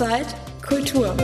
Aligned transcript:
Offside 0.00 0.26
Kultur. 0.66 1.14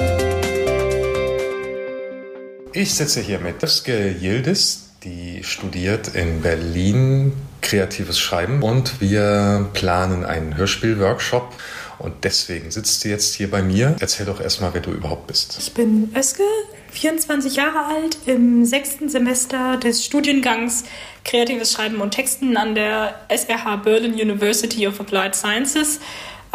Ich 2.75 2.95
sitze 2.95 3.22
hier 3.22 3.38
mit 3.38 3.62
Döske 3.62 4.14
Yildiz, 4.21 4.90
die 5.03 5.42
studiert 5.45 6.08
in 6.14 6.42
Berlin 6.42 7.33
kreatives 7.62 8.19
Schreiben 8.19 8.62
und 8.62 9.01
wir 9.01 9.71
planen 9.72 10.26
einen 10.26 10.58
Hörspielworkshop 10.58 11.54
und 11.99 12.24
deswegen 12.24 12.71
sitzt 12.71 13.03
du 13.03 13.08
jetzt 13.08 13.35
hier 13.35 13.51
bei 13.51 13.62
mir. 13.62 13.97
Erzähl 13.99 14.26
doch 14.26 14.42
erstmal, 14.42 14.74
wer 14.74 14.83
du 14.83 14.90
überhaupt 14.90 15.27
bist. 15.27 15.56
Ich 15.58 15.72
bin 15.72 16.11
Öske, 16.15 16.43
24 16.91 17.56
Jahre 17.56 17.87
alt, 17.87 18.19
im 18.27 18.66
sechsten 18.66 19.09
Semester 19.09 19.79
des 19.79 20.05
Studiengangs 20.05 20.84
Kreatives 21.24 21.73
Schreiben 21.73 22.02
und 22.02 22.11
Texten 22.11 22.59
an 22.59 22.74
der 22.74 23.15
SRH 23.34 23.77
Berlin 23.77 24.12
University 24.12 24.87
of 24.87 25.01
Applied 25.01 25.34
Sciences 25.34 25.98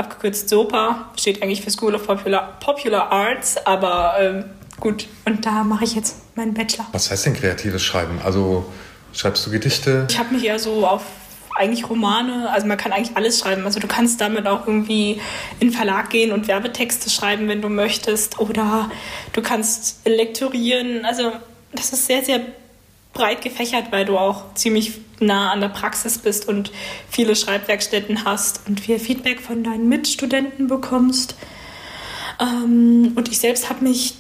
abgekürzt 0.02 0.50
SOPA, 0.50 1.10
steht 1.18 1.42
eigentlich 1.42 1.62
für 1.62 1.72
School 1.72 1.96
of 1.96 2.06
Popular, 2.06 2.58
Popular 2.60 3.12
Arts, 3.12 3.58
aber 3.66 4.16
ähm, 4.20 4.46
gut, 4.80 5.08
und 5.26 5.46
da 5.46 5.64
mache 5.64 5.84
ich 5.84 5.96
jetzt 5.96 6.18
meinen 6.36 6.54
Bachelor. 6.54 6.88
Was 6.92 7.12
heißt 7.12 7.26
denn 7.28 7.34
kreatives 7.34 7.84
Schreiben? 7.84 8.20
Also 8.24 8.66
schreibst 9.14 9.46
du 9.46 9.52
Gedichte? 9.52 10.08
Ich 10.10 10.20
habe 10.20 10.34
mich 10.34 10.46
eher 10.46 10.60
so 10.60 10.86
auf 10.86 11.04
eigentlich 11.56 11.90
Romane, 11.90 12.50
also 12.50 12.66
man 12.68 12.78
kann 12.78 12.92
eigentlich 12.92 13.16
alles 13.16 13.40
schreiben. 13.40 13.66
Also 13.66 13.80
du 13.80 13.88
kannst 13.88 14.22
damit 14.22 14.48
auch 14.48 14.68
irgendwie 14.68 15.22
in 15.60 15.68
den 15.68 15.72
Verlag 15.72 16.10
gehen 16.10 16.32
und 16.32 16.48
Werbetexte 16.48 17.10
schreiben, 17.10 17.48
wenn 17.48 17.62
du 17.62 17.70
möchtest. 17.70 18.40
Oder 18.40 18.90
du 19.34 19.42
kannst 19.42 20.00
lektorieren. 20.06 21.06
Also 21.06 21.32
das 21.74 21.94
ist 21.94 22.08
sehr, 22.08 22.24
sehr 22.24 22.42
breit 23.14 23.42
gefächert, 23.42 23.92
weil 23.92 24.06
du 24.06 24.18
auch 24.18 24.54
ziemlich 24.56 25.00
nah 25.20 25.52
an 25.52 25.62
der 25.62 25.70
Praxis 25.70 26.18
bist 26.18 26.48
und 26.48 26.72
viele 27.10 27.36
Schreibwerkstätten 27.36 28.26
hast 28.26 28.62
und 28.68 28.80
viel 28.80 29.00
Feedback 29.00 29.42
von 29.42 29.64
deinen 29.64 29.90
Mitstudenten 29.90 30.68
bekommst. 30.68 31.36
Ähm, 32.40 33.14
und 33.16 33.30
ich 33.30 33.40
selbst 33.40 33.70
habe 33.70 33.84
mich 33.84 34.16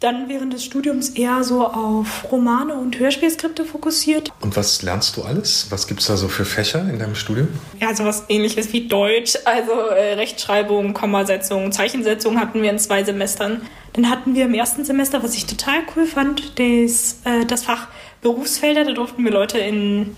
dann 0.00 0.30
während 0.30 0.54
des 0.54 0.64
Studiums 0.64 1.10
eher 1.10 1.44
so 1.44 1.66
auf 1.66 2.32
Romane 2.32 2.74
und 2.74 2.98
Hörspielskripte 2.98 3.66
fokussiert. 3.66 4.32
Und 4.40 4.56
was 4.56 4.80
lernst 4.80 5.18
du 5.18 5.22
alles? 5.22 5.66
Was 5.68 5.86
gibt 5.86 6.00
es 6.00 6.06
da 6.06 6.16
so 6.16 6.28
für 6.28 6.46
Fächer 6.46 6.88
in 6.88 6.98
deinem 6.98 7.14
Studium? 7.14 7.48
Ja, 7.78 7.94
so 7.94 8.04
was 8.04 8.24
ähnliches 8.30 8.72
wie 8.72 8.88
Deutsch, 8.88 9.36
also 9.44 9.72
äh, 9.72 10.14
Rechtschreibung, 10.14 10.94
Kommasetzung, 10.94 11.70
Zeichensetzung 11.70 12.40
hatten 12.40 12.62
wir 12.62 12.70
in 12.70 12.78
zwei 12.78 13.04
Semestern. 13.04 13.60
Dann 13.92 14.08
hatten 14.08 14.34
wir 14.34 14.46
im 14.46 14.54
ersten 14.54 14.84
Semester, 14.86 15.22
was 15.22 15.34
ich 15.34 15.44
total 15.44 15.80
cool 15.94 16.06
fand, 16.06 16.58
das, 16.58 17.18
äh, 17.24 17.44
das 17.46 17.64
Fach 17.64 17.88
Berufsfelder. 18.22 18.84
Da 18.84 18.92
durften 18.92 19.24
wir 19.24 19.32
Leute 19.32 19.58
in 19.58 20.16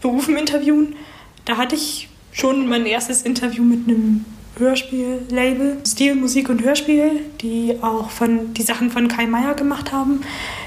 Berufen 0.00 0.36
interviewen. 0.36 0.96
Da 1.44 1.56
hatte 1.56 1.74
ich 1.74 2.08
schon 2.32 2.68
mein 2.68 2.86
erstes 2.86 3.22
Interview 3.22 3.62
mit 3.62 3.88
einem 3.88 4.24
Hörspiellabel, 4.58 5.78
Stil, 5.86 6.14
Musik 6.14 6.48
und 6.48 6.62
Hörspiel, 6.62 7.20
die 7.40 7.76
auch 7.82 8.10
von 8.10 8.54
die 8.54 8.62
Sachen 8.62 8.90
von 8.90 9.08
Kai 9.08 9.26
Meier 9.26 9.54
gemacht 9.54 9.92
haben, 9.92 10.20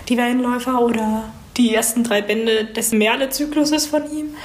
die 0.09 0.17
Wellenläufer 0.17 0.81
oder 0.81 1.25
die 1.55 1.73
ersten 1.73 2.03
drei 2.03 2.21
Bände 2.21 2.65
des 2.65 2.91
Merle-Zykluses 2.91 3.85
von 3.85 4.03
ihm. 4.11 4.35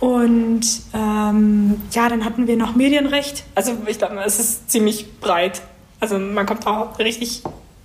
Und 0.00 0.66
ähm, 0.94 1.80
ja, 1.92 2.08
dann 2.08 2.24
hatten 2.24 2.46
wir 2.46 2.56
noch 2.56 2.74
Medienrecht. 2.74 3.44
Also 3.54 3.72
ich 3.86 3.98
glaube, 3.98 4.20
es 4.24 4.40
ist 4.40 4.70
ziemlich 4.70 5.20
breit. 5.20 5.62
Also 6.00 6.18
man 6.18 6.46
kommt 6.46 6.66
auch 6.66 6.98
richtig 6.98 7.42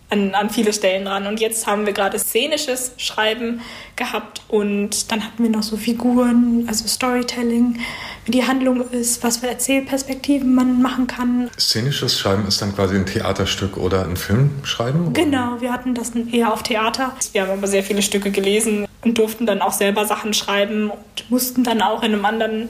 an, 0.09 0.33
an 0.33 0.49
viele 0.49 0.71
Stellen 0.71 1.07
ran. 1.07 1.27
Und 1.27 1.39
jetzt 1.39 1.67
haben 1.67 1.85
wir 1.85 1.93
gerade 1.93 2.17
szenisches 2.17 2.93
Schreiben 2.97 3.61
gehabt 3.95 4.41
und 4.47 5.11
dann 5.11 5.23
hatten 5.23 5.43
wir 5.43 5.49
noch 5.49 5.63
so 5.63 5.75
Figuren, 5.75 6.65
also 6.67 6.87
Storytelling, 6.87 7.79
wie 8.25 8.31
die 8.31 8.45
Handlung 8.45 8.89
ist, 8.91 9.23
was 9.23 9.37
für 9.37 9.47
Erzählperspektiven 9.47 10.53
man 10.53 10.81
machen 10.81 11.07
kann. 11.07 11.49
Szenisches 11.59 12.17
Schreiben 12.17 12.47
ist 12.47 12.61
dann 12.61 12.73
quasi 12.75 12.95
ein 12.95 13.05
Theaterstück 13.05 13.77
oder 13.77 14.05
ein 14.05 14.15
Filmschreiben? 14.15 15.13
Genau, 15.13 15.59
wir 15.59 15.73
hatten 15.73 15.93
das 15.93 16.11
eher 16.31 16.53
auf 16.53 16.63
Theater. 16.63 17.13
Wir 17.33 17.41
haben 17.41 17.51
aber 17.51 17.67
sehr 17.67 17.83
viele 17.83 18.01
Stücke 18.01 18.31
gelesen 18.31 18.87
und 19.03 19.17
durften 19.17 19.45
dann 19.45 19.61
auch 19.61 19.73
selber 19.73 20.05
Sachen 20.05 20.33
schreiben 20.33 20.89
und 20.89 21.29
mussten 21.29 21.63
dann 21.63 21.81
auch 21.81 22.03
in 22.03 22.13
einem 22.13 22.23
anderen, 22.23 22.69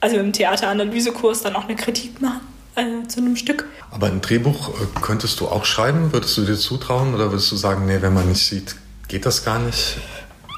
also 0.00 0.16
im 0.16 0.32
Theateranalysekurs 0.32 1.42
dann 1.42 1.54
auch 1.54 1.64
eine 1.64 1.76
Kritik 1.76 2.20
machen 2.20 2.57
äh, 2.78 3.06
zu 3.08 3.20
einem 3.20 3.36
Stück. 3.36 3.66
Aber 3.90 4.06
ein 4.06 4.20
Drehbuch 4.20 4.70
äh, 4.70 4.86
könntest 5.00 5.40
du 5.40 5.48
auch 5.48 5.64
schreiben? 5.64 6.12
Würdest 6.12 6.36
du 6.38 6.44
dir 6.44 6.56
zutrauen 6.56 7.14
oder 7.14 7.30
würdest 7.30 7.50
du 7.52 7.56
sagen, 7.56 7.86
nee, 7.86 8.00
wenn 8.00 8.14
man 8.14 8.28
nicht 8.28 8.44
sieht, 8.44 8.76
geht 9.08 9.26
das 9.26 9.44
gar 9.44 9.58
nicht? 9.58 9.98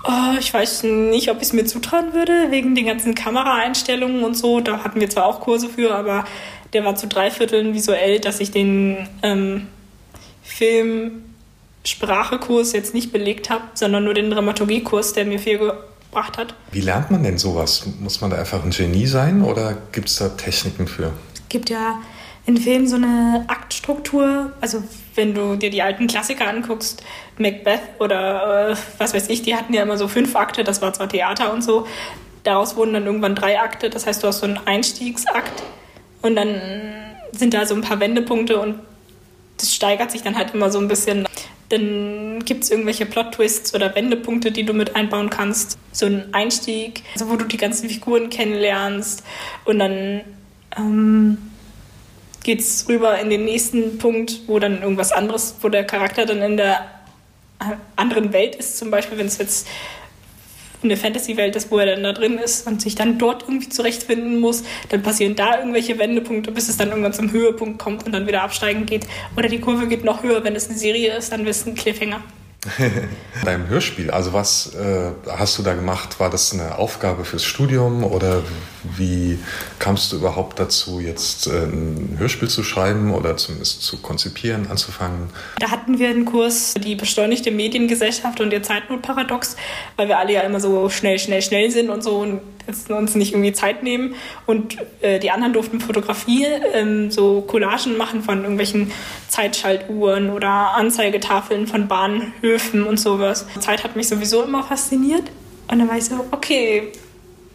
Oh, 0.04 0.38
ich 0.38 0.52
weiß 0.52 0.84
nicht, 0.84 1.30
ob 1.30 1.36
ich 1.38 1.42
es 1.42 1.52
mir 1.52 1.66
zutrauen 1.66 2.14
würde, 2.14 2.50
wegen 2.50 2.74
den 2.74 2.86
ganzen 2.86 3.14
Kameraeinstellungen 3.14 4.24
und 4.24 4.36
so. 4.36 4.60
Da 4.60 4.82
hatten 4.82 5.00
wir 5.00 5.10
zwar 5.10 5.26
auch 5.26 5.40
Kurse 5.40 5.68
für, 5.68 5.94
aber 5.94 6.24
der 6.72 6.84
war 6.84 6.94
zu 6.96 7.06
drei 7.06 7.30
Vierteln 7.30 7.74
visuell, 7.74 8.18
dass 8.18 8.40
ich 8.40 8.50
den 8.50 9.08
ähm, 9.22 9.66
Film 10.42 11.24
Sprachekurs 11.84 12.72
jetzt 12.72 12.94
nicht 12.94 13.12
belegt 13.12 13.50
habe, 13.50 13.64
sondern 13.74 14.04
nur 14.04 14.14
den 14.14 14.30
Dramaturgiekurs, 14.30 15.12
der 15.12 15.24
mir 15.26 15.38
viel 15.38 15.58
gebracht 15.58 16.38
hat. 16.38 16.54
Wie 16.72 16.80
lernt 16.80 17.10
man 17.10 17.22
denn 17.22 17.38
sowas? 17.38 17.84
Muss 18.00 18.20
man 18.20 18.30
da 18.30 18.38
einfach 18.38 18.62
ein 18.64 18.70
Genie 18.70 19.06
sein 19.06 19.42
oder 19.42 19.76
gibt 19.92 20.08
es 20.08 20.16
da 20.16 20.30
Techniken 20.30 20.86
für? 20.86 21.12
Es 21.34 21.42
gibt 21.48 21.70
ja 21.70 21.98
in 22.46 22.56
Filmen 22.56 22.88
so 22.88 22.96
eine 22.96 23.44
Aktstruktur. 23.48 24.52
Also 24.60 24.82
wenn 25.14 25.34
du 25.34 25.56
dir 25.56 25.70
die 25.70 25.82
alten 25.82 26.06
Klassiker 26.06 26.48
anguckst, 26.48 27.02
Macbeth 27.38 27.80
oder 27.98 28.70
äh, 28.70 28.76
was 28.98 29.14
weiß 29.14 29.28
ich, 29.28 29.42
die 29.42 29.54
hatten 29.54 29.72
ja 29.72 29.82
immer 29.82 29.96
so 29.96 30.08
fünf 30.08 30.36
Akte, 30.36 30.64
das 30.64 30.82
war 30.82 30.92
zwar 30.92 31.08
Theater 31.08 31.52
und 31.52 31.62
so. 31.62 31.86
Daraus 32.44 32.76
wurden 32.76 32.94
dann 32.94 33.06
irgendwann 33.06 33.34
drei 33.34 33.60
Akte, 33.60 33.90
das 33.90 34.06
heißt, 34.06 34.22
du 34.22 34.28
hast 34.28 34.40
so 34.40 34.46
einen 34.46 34.58
Einstiegsakt 34.64 35.62
und 36.22 36.36
dann 36.36 36.60
sind 37.32 37.54
da 37.54 37.66
so 37.66 37.74
ein 37.74 37.82
paar 37.82 38.00
Wendepunkte 38.00 38.58
und 38.58 38.76
das 39.58 39.74
steigert 39.74 40.10
sich 40.10 40.22
dann 40.22 40.36
halt 40.36 40.54
immer 40.54 40.70
so 40.70 40.78
ein 40.78 40.88
bisschen. 40.88 41.26
Dann 41.68 42.42
gibt 42.44 42.64
es 42.64 42.70
irgendwelche 42.70 43.06
Plot-Twists 43.06 43.74
oder 43.74 43.94
Wendepunkte, 43.94 44.50
die 44.50 44.64
du 44.64 44.72
mit 44.72 44.96
einbauen 44.96 45.30
kannst. 45.30 45.78
So 45.92 46.06
ein 46.06 46.32
Einstieg, 46.32 47.02
also 47.12 47.28
wo 47.28 47.36
du 47.36 47.44
die 47.44 47.58
ganzen 47.58 47.88
Figuren 47.88 48.28
kennenlernst 48.28 49.22
und 49.66 49.78
dann 49.78 50.22
ähm, 50.76 51.38
geht 52.42 52.60
es 52.60 52.88
rüber 52.88 53.18
in 53.18 53.30
den 53.30 53.44
nächsten 53.44 53.98
Punkt, 53.98 54.40
wo 54.46 54.58
dann 54.58 54.82
irgendwas 54.82 55.12
anderes, 55.12 55.56
wo 55.60 55.68
der 55.68 55.84
Charakter 55.84 56.26
dann 56.26 56.42
in 56.42 56.56
der 56.56 56.86
anderen 57.96 58.32
Welt 58.32 58.56
ist, 58.56 58.78
zum 58.78 58.90
Beispiel, 58.90 59.18
wenn 59.18 59.26
es 59.26 59.38
jetzt 59.38 59.66
eine 60.82 60.96
Fantasy-Welt 60.96 61.56
ist, 61.56 61.70
wo 61.70 61.78
er 61.78 61.86
dann 61.86 62.02
da 62.02 62.12
drin 62.12 62.38
ist 62.38 62.66
und 62.66 62.80
sich 62.80 62.94
dann 62.94 63.18
dort 63.18 63.42
irgendwie 63.42 63.68
zurechtfinden 63.68 64.40
muss, 64.40 64.62
dann 64.88 65.02
passieren 65.02 65.36
da 65.36 65.58
irgendwelche 65.58 65.98
Wendepunkte, 65.98 66.52
bis 66.52 66.70
es 66.70 66.78
dann 66.78 66.88
irgendwann 66.88 67.12
zum 67.12 67.30
Höhepunkt 67.30 67.78
kommt 67.78 68.06
und 68.06 68.12
dann 68.12 68.26
wieder 68.26 68.42
absteigen 68.42 68.86
geht. 68.86 69.06
Oder 69.36 69.48
die 69.48 69.60
Kurve 69.60 69.88
geht 69.88 70.04
noch 70.04 70.22
höher, 70.22 70.42
wenn 70.42 70.56
es 70.56 70.68
eine 70.68 70.78
Serie 70.78 71.14
ist, 71.16 71.32
dann 71.32 71.44
wird 71.44 71.54
es 71.54 71.66
ein 71.66 71.74
Cliffhanger. 71.74 72.22
Deinem 73.44 73.68
Hörspiel, 73.68 74.10
also 74.10 74.34
was 74.34 74.74
äh, 74.74 75.12
hast 75.26 75.58
du 75.58 75.62
da 75.62 75.72
gemacht? 75.72 76.20
War 76.20 76.28
das 76.28 76.52
eine 76.52 76.76
Aufgabe 76.78 77.24
fürs 77.24 77.44
Studium 77.44 78.04
oder 78.04 78.42
wie 78.96 79.38
kamst 79.78 80.12
du 80.12 80.16
überhaupt 80.16 80.58
dazu, 80.58 81.00
jetzt 81.00 81.46
äh, 81.46 81.64
ein 81.64 82.16
Hörspiel 82.18 82.48
zu 82.48 82.62
schreiben 82.62 83.14
oder 83.14 83.38
zumindest 83.38 83.82
zu 83.82 83.96
konzipieren, 83.98 84.66
anzufangen? 84.70 85.30
Da 85.58 85.70
hatten 85.70 85.98
wir 85.98 86.10
einen 86.10 86.26
Kurs, 86.26 86.74
die 86.74 86.96
beschleunigte 86.96 87.50
Mediengesellschaft 87.50 88.40
und 88.40 88.52
ihr 88.52 88.62
Zeitnotparadox, 88.62 89.56
weil 89.96 90.08
wir 90.08 90.18
alle 90.18 90.34
ja 90.34 90.42
immer 90.42 90.60
so 90.60 90.90
schnell, 90.90 91.18
schnell, 91.18 91.40
schnell 91.40 91.70
sind 91.70 91.88
und 91.88 92.02
so 92.02 92.18
und 92.18 92.40
uns 92.88 93.14
nicht 93.14 93.32
irgendwie 93.32 93.52
Zeit 93.52 93.82
nehmen. 93.82 94.14
Und 94.46 94.76
äh, 95.00 95.18
die 95.18 95.30
anderen 95.30 95.52
durften 95.52 95.80
Fotografie, 95.80 96.46
ähm, 96.72 97.10
so 97.10 97.42
Collagen 97.42 97.96
machen 97.96 98.22
von 98.22 98.40
irgendwelchen 98.40 98.92
Zeitschaltuhren 99.28 100.30
oder 100.30 100.74
Anzeigetafeln 100.74 101.66
von 101.66 101.88
Bahnhöfen 101.88 102.84
und 102.84 102.98
sowas. 102.98 103.46
Die 103.54 103.60
Zeit 103.60 103.84
hat 103.84 103.96
mich 103.96 104.08
sowieso 104.08 104.42
immer 104.42 104.62
fasziniert. 104.62 105.24
Und 105.68 105.78
dann 105.78 105.88
war 105.88 105.96
ich 105.96 106.04
so, 106.04 106.26
okay, 106.32 106.92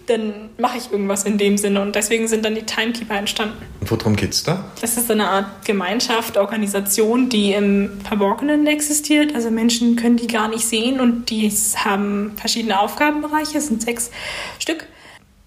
dann 0.08 0.50
mache 0.58 0.78
ich 0.78 0.92
irgendwas 0.92 1.24
in 1.24 1.38
dem 1.38 1.58
Sinne. 1.58 1.82
Und 1.82 1.96
deswegen 1.96 2.28
sind 2.28 2.46
dann 2.46 2.56
die 2.56 2.64
Timekeeper 2.64 3.16
entstanden. 3.16 3.58
Und 3.82 3.92
worum 3.92 4.16
geht's 4.16 4.44
da? 4.44 4.72
Das 4.82 4.98
ist 4.98 5.10
eine 5.10 5.28
Art 5.28 5.66
Gemeinschaft, 5.66 6.38
Organisation, 6.38 7.30
die 7.30 7.54
im 7.54 7.90
Verborgenen 8.08 8.68
existiert. 8.68 9.34
Also 9.36 9.50
Menschen 9.52 9.96
können 9.96 10.18
die 10.18 10.28
gar 10.28 10.48
nicht 10.48 10.66
sehen 10.66 11.00
und 11.00 11.30
die 11.30 11.52
haben 11.84 12.34
verschiedene 12.38 12.80
Aufgabenbereiche. 12.80 13.58
Es 13.58 13.68
sind 13.68 13.82
sechs 13.82 14.12
Stück. 14.60 14.88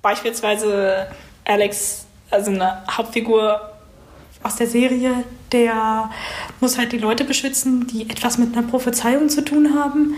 Beispielsweise 0.03 1.09
Alex, 1.45 2.07
also 2.31 2.51
eine 2.51 2.83
Hauptfigur 2.91 3.73
aus 4.43 4.57
der 4.57 4.67
Serie, 4.67 5.25
der 5.53 6.11
muss 6.61 6.79
halt 6.79 6.93
die 6.93 6.99
Leute 6.99 7.25
beschützen, 7.25 7.87
die 7.87 8.09
etwas 8.09 8.39
mit 8.39 8.57
einer 8.57 8.67
Prophezeiung 8.67 9.29
zu 9.29 9.45
tun 9.45 9.75
haben. 9.75 10.15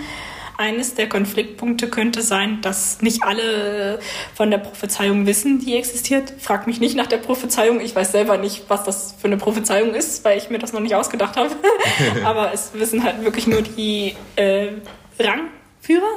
Eines 0.59 0.95
der 0.95 1.09
Konfliktpunkte 1.09 1.89
könnte 1.89 2.21
sein, 2.21 2.61
dass 2.61 3.01
nicht 3.01 3.23
alle 3.23 3.99
von 4.35 4.51
der 4.51 4.59
Prophezeiung 4.59 5.25
wissen, 5.25 5.59
die 5.59 5.75
existiert. 5.75 6.35
Frag 6.39 6.67
mich 6.67 6.81
nicht 6.81 6.97
nach 6.97 7.07
der 7.07 7.17
Prophezeiung. 7.17 7.81
Ich 7.81 7.97
weiß 7.97 8.13
selber 8.13 8.37
nicht, 8.37 8.65
was 8.69 8.85
das 8.85 9.15
für 9.19 9.29
eine 9.29 9.39
Prophezeiung 9.39 9.95
ist, 9.95 10.23
weil 10.23 10.37
ich 10.37 10.51
mir 10.51 10.59
das 10.59 10.75
noch 10.75 10.81
nicht 10.81 10.95
ausgedacht 10.95 11.39
habe. 11.39 11.57
Aber 12.25 12.53
es 12.53 12.75
wissen 12.75 13.03
halt 13.03 13.25
wirklich 13.25 13.47
nur 13.47 13.63
die 13.63 14.15
äh, 14.37 14.73
Rangführer. 15.19 15.60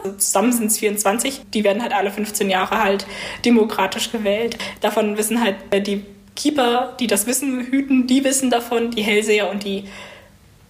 Also 0.03 0.17
zusammen 0.17 0.51
sind 0.53 0.67
es 0.67 0.77
24. 0.79 1.41
Die 1.53 1.63
werden 1.63 1.81
halt 1.81 1.93
alle 1.93 2.11
15 2.11 2.49
Jahre 2.49 2.83
halt 2.83 3.05
demokratisch 3.45 4.11
gewählt. 4.11 4.57
Davon 4.81 5.17
wissen 5.17 5.41
halt 5.41 5.55
äh, 5.71 5.81
die 5.81 6.05
Keeper, 6.35 6.95
die 6.99 7.07
das 7.07 7.27
Wissen 7.27 7.59
hüten, 7.59 8.07
die 8.07 8.23
wissen 8.23 8.49
davon, 8.49 8.91
die 8.91 9.01
Hellseher 9.01 9.49
und 9.49 9.63
die 9.63 9.85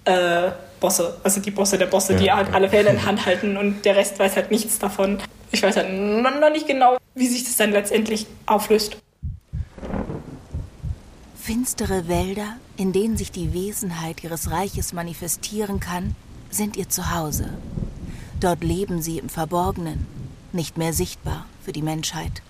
äh, 0.05 0.51
Bosse, 0.79 1.17
also 1.23 1.39
die 1.39 1.51
Bosse 1.51 1.77
der 1.77 1.85
Bosse, 1.85 2.13
ja, 2.13 2.19
die 2.19 2.31
halt 2.31 2.49
ja. 2.49 2.53
alle 2.53 2.69
Fälle 2.69 2.89
in 2.89 3.05
Hand 3.05 3.25
halten 3.25 3.57
und 3.57 3.85
der 3.85 3.95
Rest 3.95 4.19
weiß 4.19 4.35
halt 4.35 4.51
nichts 4.51 4.79
davon. 4.79 5.19
Ich 5.51 5.63
weiß 5.63 5.77
halt 5.77 5.93
noch 5.93 6.51
nicht 6.51 6.67
genau, 6.67 6.97
wie 7.15 7.27
sich 7.27 7.43
das 7.43 7.55
dann 7.57 7.71
letztendlich 7.71 8.25
auflöst. 8.45 8.97
Finstere 11.39 12.07
Wälder, 12.07 12.55
in 12.77 12.93
denen 12.93 13.17
sich 13.17 13.31
die 13.31 13.53
Wesenheit 13.53 14.23
ihres 14.23 14.49
Reiches 14.49 14.93
manifestieren 14.93 15.79
kann, 15.79 16.15
sind 16.49 16.77
ihr 16.77 16.89
Zuhause. 16.89 17.49
Dort 18.43 18.61
leben 18.61 19.01
sie 19.01 19.19
im 19.19 19.29
Verborgenen, 19.29 20.05
nicht 20.51 20.77
mehr 20.77 20.91
sichtbar 20.91 21.45
für 21.63 21.71
die 21.71 21.81
Menschheit. 21.81 22.41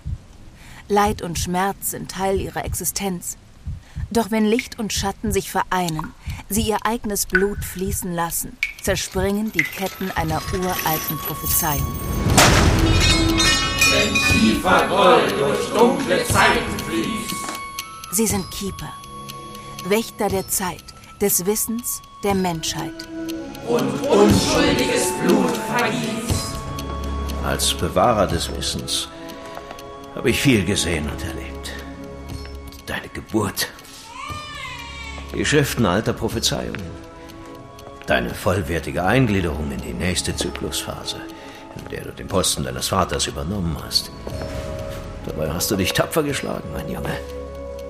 Leid 0.88 1.22
und 1.22 1.38
Schmerz 1.38 1.92
sind 1.92 2.10
Teil 2.10 2.40
ihrer 2.40 2.64
Existenz. 2.64 3.36
Doch 4.10 4.32
wenn 4.32 4.44
Licht 4.44 4.76
und 4.76 4.92
Schatten 4.92 5.30
sich 5.30 5.52
vereinen, 5.52 6.12
sie 6.48 6.62
ihr 6.62 6.84
eigenes 6.84 7.26
Blut 7.26 7.64
fließen 7.64 8.12
lassen, 8.12 8.56
zerspringen 8.82 9.52
die 9.52 9.62
Ketten 9.62 10.10
einer 10.10 10.42
uralten 10.52 11.16
Prophezeiung. 11.28 11.96
Wenn 13.92 14.14
tiefer 14.14 14.88
Groll 14.88 15.28
durch 15.38 15.68
dunkle 15.68 16.24
Zeiten 16.24 16.78
fließt. 16.88 17.34
Sie 18.10 18.26
sind 18.26 18.50
Keeper, 18.50 18.92
Wächter 19.84 20.28
der 20.28 20.48
Zeit, 20.48 20.82
des 21.20 21.46
Wissens, 21.46 22.02
der 22.24 22.34
Menschheit. 22.34 23.13
Und 23.66 24.06
unschuldiges 24.06 25.12
Blut 25.22 25.56
vergießt. 25.76 26.56
Als 27.44 27.74
Bewahrer 27.74 28.26
des 28.26 28.54
Wissens 28.56 29.08
habe 30.14 30.30
ich 30.30 30.40
viel 30.40 30.64
gesehen 30.64 31.08
und 31.10 31.24
erlebt. 31.24 31.72
Deine 32.86 33.08
Geburt. 33.08 33.68
Die 35.34 35.44
Schriften 35.44 35.86
alter 35.86 36.12
Prophezeiungen. 36.12 37.04
Deine 38.06 38.34
vollwertige 38.34 39.02
Eingliederung 39.02 39.72
in 39.72 39.80
die 39.80 39.94
nächste 39.94 40.36
Zyklusphase, 40.36 41.16
in 41.76 41.88
der 41.90 42.04
du 42.04 42.12
den 42.12 42.28
Posten 42.28 42.64
deines 42.64 42.88
Vaters 42.88 43.26
übernommen 43.26 43.76
hast. 43.84 44.10
Dabei 45.26 45.50
hast 45.50 45.70
du 45.70 45.76
dich 45.76 45.92
tapfer 45.92 46.22
geschlagen, 46.22 46.68
mein 46.72 46.88
Junge. 46.90 47.16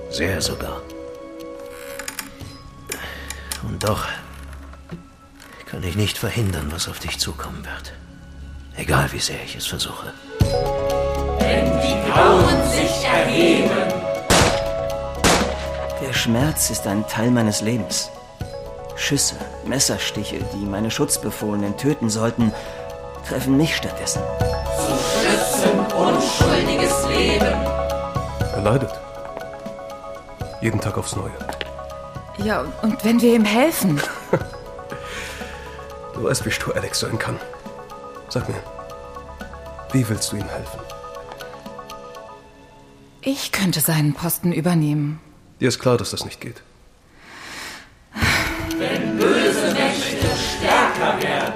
Sehr 0.09 0.41
sogar. 0.41 0.81
Und 3.67 3.83
doch 3.83 4.05
kann 5.75 5.83
ich 5.83 5.97
nicht 5.97 6.17
verhindern, 6.17 6.71
was 6.71 6.87
auf 6.87 6.99
dich 6.99 7.19
zukommen 7.19 7.65
wird. 7.65 7.91
Egal 8.77 9.11
wie 9.11 9.19
sehr 9.19 9.43
ich 9.43 9.57
es 9.57 9.65
versuche. 9.65 10.13
Wenn 10.39 11.65
die 11.81 12.09
Grauen 12.09 12.71
sich 12.71 13.03
erheben. 13.03 13.91
Der 16.01 16.13
Schmerz 16.13 16.69
ist 16.69 16.87
ein 16.87 17.05
Teil 17.09 17.29
meines 17.29 17.59
Lebens. 17.59 18.09
Schüsse, 18.95 19.35
Messerstiche, 19.65 20.39
die 20.53 20.65
meine 20.65 20.89
Schutzbefohlenen 20.89 21.75
töten 21.75 22.09
sollten, 22.09 22.53
treffen 23.27 23.57
mich 23.57 23.75
stattdessen. 23.75 24.21
Zu 24.77 24.93
schützen 25.19 25.77
unschuldiges 25.93 27.05
Leben. 27.09 27.53
Er 28.53 28.61
leidet. 28.63 28.93
Jeden 30.61 30.79
Tag 30.79 30.97
aufs 30.97 31.17
Neue. 31.17 31.33
Ja, 32.37 32.63
und 32.81 33.03
wenn 33.03 33.21
wir 33.21 33.35
ihm 33.35 33.43
helfen? 33.43 33.99
du 36.15 36.23
weißt, 36.23 36.45
wie 36.45 36.51
stur 36.51 36.75
Alex 36.75 37.01
sein 37.01 37.19
kann. 37.19 37.37
Sag 38.29 38.49
mir, 38.49 38.61
wie 39.91 40.07
willst 40.09 40.31
du 40.31 40.37
ihm 40.37 40.47
helfen? 40.47 40.79
Ich 43.21 43.51
könnte 43.51 43.79
seinen 43.79 44.13
Posten 44.13 44.51
übernehmen. 44.51 45.19
Dir 45.59 45.69
ist 45.69 45.79
klar, 45.79 45.97
dass 45.97 46.11
das 46.11 46.25
nicht 46.25 46.41
geht. 46.41 46.61
Wenn 48.77 49.17
böse 49.17 49.73
Mächte 49.73 50.27
stärker 50.35 51.21
werden. 51.21 51.53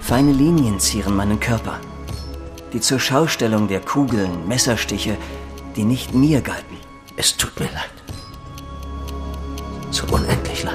Feine 0.00 0.32
Linien 0.32 0.78
zieren 0.80 1.16
meinen 1.16 1.40
Körper. 1.40 1.78
Die 2.72 2.80
zur 2.80 2.98
Schaustellung 2.98 3.68
der 3.68 3.80
Kugeln, 3.80 4.48
Messerstiche, 4.48 5.16
die 5.76 5.84
nicht 5.84 6.14
mir 6.14 6.40
galten. 6.40 6.76
Es 7.16 7.36
tut 7.36 7.58
mir 7.60 7.66
leid. 7.66 7.90
So 9.90 10.06
unendlich 10.06 10.62
leid. 10.62 10.74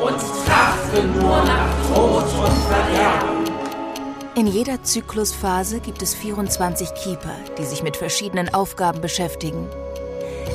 Und 0.00 0.18
trachten 0.46 1.18
nur 1.18 1.44
nach. 1.44 1.79
In 4.34 4.46
jeder 4.46 4.82
Zyklusphase 4.82 5.80
gibt 5.80 6.02
es 6.02 6.14
24 6.14 6.94
Keeper, 6.94 7.34
die 7.58 7.64
sich 7.64 7.82
mit 7.82 7.96
verschiedenen 7.96 8.52
Aufgaben 8.54 9.00
beschäftigen. 9.00 9.68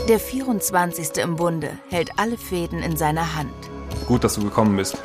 Der 0.08 0.20
24. 0.20 1.18
im 1.18 1.36
Bunde 1.36 1.70
hält 1.90 2.18
alle 2.18 2.38
Fäden 2.38 2.80
in 2.80 2.98
seiner 2.98 3.36
Hand. 3.36 3.54
Gut, 4.08 4.24
dass 4.24 4.36
du 4.36 4.44
gekommen 4.44 4.76
bist. 4.76 4.98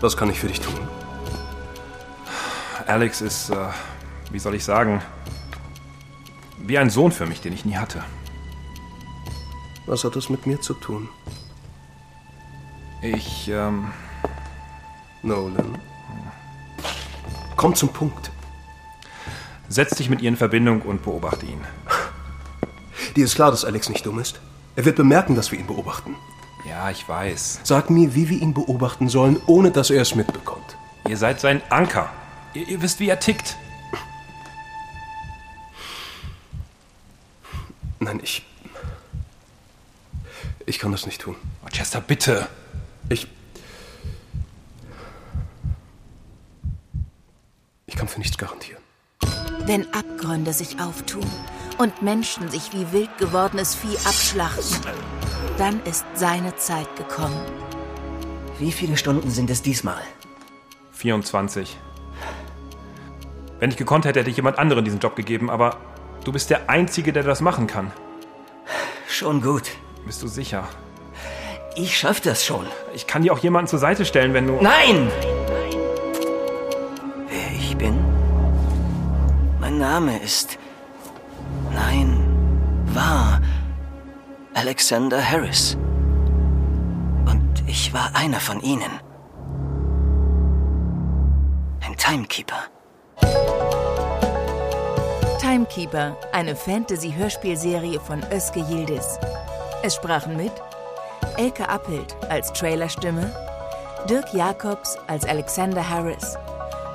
Was 0.00 0.16
kann 0.16 0.30
ich 0.30 0.38
für 0.38 0.48
dich 0.48 0.60
tun? 0.60 0.78
Alex 2.86 3.20
ist, 3.20 3.50
äh, 3.50 3.56
wie 4.30 4.38
soll 4.38 4.54
ich 4.54 4.64
sagen, 4.64 5.02
wie 6.58 6.78
ein 6.78 6.90
Sohn 6.90 7.12
für 7.12 7.26
mich, 7.26 7.40
den 7.40 7.52
ich 7.52 7.64
nie 7.64 7.76
hatte. 7.76 8.02
Was 9.86 10.04
hat 10.04 10.16
das 10.16 10.28
mit 10.28 10.46
mir 10.46 10.60
zu 10.60 10.74
tun? 10.74 11.08
Ich, 13.02 13.48
ähm. 13.48 13.92
Nolan. 15.22 15.78
Komm 17.56 17.74
zum 17.74 17.90
Punkt. 17.90 18.30
Setz 19.68 19.96
dich 19.96 20.08
mit 20.08 20.22
ihr 20.22 20.28
in 20.28 20.36
Verbindung 20.36 20.82
und 20.82 21.02
beobachte 21.02 21.46
ihn. 21.46 21.60
Dir 23.16 23.24
ist 23.24 23.34
klar, 23.34 23.50
dass 23.50 23.64
Alex 23.64 23.88
nicht 23.88 24.06
dumm 24.06 24.18
ist. 24.18 24.40
Er 24.76 24.84
wird 24.84 24.96
bemerken, 24.96 25.34
dass 25.34 25.52
wir 25.52 25.58
ihn 25.58 25.66
beobachten. 25.66 26.16
Ja, 26.68 26.90
ich 26.90 27.08
weiß. 27.08 27.60
Sag 27.64 27.90
mir, 27.90 28.14
wie 28.14 28.28
wir 28.28 28.40
ihn 28.40 28.54
beobachten 28.54 29.08
sollen, 29.08 29.40
ohne 29.46 29.70
dass 29.70 29.90
er 29.90 30.02
es 30.02 30.14
mitbekommt. 30.14 30.76
Ihr 31.08 31.16
seid 31.16 31.40
sein 31.40 31.62
Anker. 31.70 32.10
Ihr, 32.54 32.68
ihr 32.68 32.82
wisst, 32.82 33.00
wie 33.00 33.08
er 33.08 33.20
tickt. 33.20 33.56
Nein, 37.98 38.20
ich. 38.22 38.46
Ich 40.66 40.78
kann 40.78 40.92
das 40.92 41.06
nicht 41.06 41.20
tun. 41.20 41.36
Chester, 41.70 42.00
bitte. 42.00 42.48
Ich. 43.08 43.26
Nichts 48.20 48.36
garantieren. 48.36 48.82
Wenn 49.64 49.94
Abgründe 49.94 50.52
sich 50.52 50.78
auftun 50.78 51.24
und 51.78 52.02
Menschen 52.02 52.50
sich 52.50 52.70
wie 52.74 52.92
wild 52.92 53.08
gewordenes 53.16 53.74
Vieh 53.74 53.96
abschlachten, 54.04 54.92
dann 55.56 55.82
ist 55.84 56.04
seine 56.12 56.54
Zeit 56.56 56.94
gekommen. 56.96 57.40
Wie 58.58 58.72
viele 58.72 58.98
Stunden 58.98 59.30
sind 59.30 59.48
es 59.48 59.62
diesmal? 59.62 60.02
24. 60.92 61.78
Wenn 63.58 63.70
ich 63.70 63.78
gekonnt 63.78 64.04
hätte, 64.04 64.20
hätte 64.20 64.28
ich 64.28 64.36
jemand 64.36 64.58
anderen 64.58 64.84
diesen 64.84 65.00
Job 65.00 65.16
gegeben, 65.16 65.48
aber 65.48 65.78
du 66.22 66.30
bist 66.30 66.50
der 66.50 66.68
Einzige, 66.68 67.14
der 67.14 67.22
das 67.22 67.40
machen 67.40 67.66
kann. 67.66 67.90
Schon 69.08 69.40
gut. 69.40 69.70
Bist 70.04 70.22
du 70.22 70.28
sicher? 70.28 70.68
Ich 71.74 71.96
schaff 71.96 72.20
das 72.20 72.44
schon. 72.44 72.66
Ich 72.94 73.06
kann 73.06 73.22
dir 73.22 73.32
auch 73.32 73.38
jemanden 73.38 73.68
zur 73.68 73.78
Seite 73.78 74.04
stellen, 74.04 74.34
wenn 74.34 74.46
du. 74.46 74.60
Nein! 74.60 75.10
Name 79.80 80.18
ist. 80.18 80.58
Nein, 81.72 82.14
war. 82.92 83.40
Alexander 84.52 85.18
Harris. 85.26 85.78
Und 87.24 87.64
ich 87.66 87.90
war 87.94 88.10
einer 88.14 88.40
von 88.40 88.60
ihnen. 88.60 88.92
Ein 91.80 91.96
Timekeeper. 91.96 92.64
Timekeeper, 95.40 96.14
eine 96.32 96.54
Fantasy-Hörspielserie 96.54 98.00
von 98.00 98.22
Özge 98.30 98.60
Yildiz. 98.60 99.18
Es 99.82 99.94
sprachen 99.94 100.36
mit 100.36 100.52
Elke 101.38 101.66
Appelt 101.66 102.14
als 102.28 102.52
Trailerstimme, 102.52 103.32
Dirk 104.10 104.34
Jacobs 104.34 104.98
als 105.06 105.24
Alexander 105.24 105.88
Harris, 105.88 106.36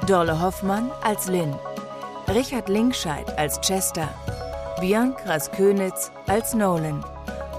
Dorle 0.06 0.40
Hoffmann 0.40 0.92
als 1.04 1.26
Lynn, 1.26 1.56
Richard 2.28 2.70
Linkscheid 2.70 3.38
als 3.38 3.62
Chester, 3.62 4.10
Björn 4.80 5.16
Kraskönitz 5.16 6.12
als 6.28 6.56
Nolan, 6.56 7.04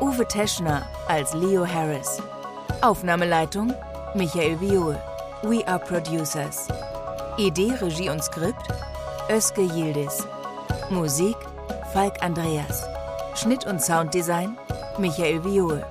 Uwe 0.00 0.26
Teschner 0.26 0.82
als 1.06 1.32
Leo 1.34 1.64
Harris. 1.64 2.20
Aufnahmeleitung 2.82 3.72
Michael 4.14 4.60
Viol. 4.60 4.98
We 5.42 5.66
are 5.68 5.78
Producers. 5.78 6.66
Idee, 7.38 7.74
Regie 7.80 8.10
und 8.10 8.22
Skript 8.22 8.68
Özge 9.30 9.62
Yildiz. 9.62 10.26
Musik 10.90 11.36
Falk 11.92 12.20
Andreas. 12.20 12.84
Schnitt 13.34 13.66
und 13.66 13.80
Sounddesign 13.80 14.56
Michael 14.98 15.44
Viol. 15.44 15.84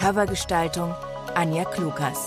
Covergestaltung 0.00 0.94
Anja 1.34 1.64
Klukas. 1.64 2.26